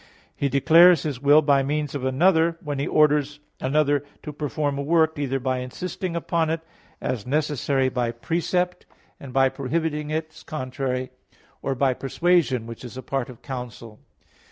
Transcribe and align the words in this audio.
He 0.35 0.49
declares 0.49 1.03
his 1.03 1.21
will 1.21 1.43
by 1.43 1.61
means 1.61 1.93
of 1.93 2.03
another 2.03 2.57
when 2.63 2.79
he 2.79 2.87
orders 2.87 3.39
another 3.59 4.03
to 4.23 4.33
perform 4.33 4.79
a 4.79 4.81
work, 4.81 5.19
either 5.19 5.39
by 5.39 5.59
insisting 5.59 6.15
upon 6.15 6.49
it 6.49 6.61
as 6.99 7.27
necessary 7.27 7.87
by 7.87 8.09
precept, 8.11 8.87
and 9.19 9.31
by 9.31 9.47
prohibiting 9.49 10.09
its 10.09 10.41
contrary; 10.41 11.11
or 11.61 11.75
by 11.75 11.93
persuasion, 11.93 12.65
which 12.65 12.83
is 12.83 12.97
a 12.97 13.03
part 13.03 13.29
of 13.29 13.43
counsel. 13.43 13.99